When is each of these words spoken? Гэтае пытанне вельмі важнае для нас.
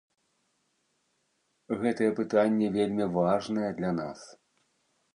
Гэтае 1.83 2.09
пытанне 2.21 2.73
вельмі 2.81 3.11
важнае 3.19 3.69
для 3.81 3.97
нас. 4.03 4.19